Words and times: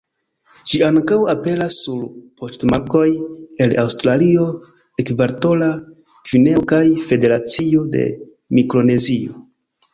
Ĝi 0.69 0.79
ankaŭ 0.85 1.17
aperas 1.33 1.75
sur 1.81 1.99
poŝtmarkoj 2.39 3.03
el 3.67 3.77
Aŭstralio, 3.83 4.49
Ekvatora 5.05 5.71
Gvineo 6.17 6.67
kaj 6.75 6.83
Federacio 7.13 7.89
de 7.97 8.11
Mikronezio. 8.59 9.43